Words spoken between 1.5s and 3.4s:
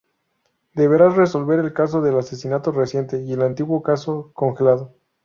el caso de asesinato reciente y